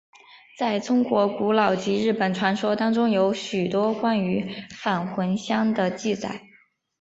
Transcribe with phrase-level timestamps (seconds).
[0.57, 6.41] 在中国古书及日本传说当中有许多关于返魂香的记载。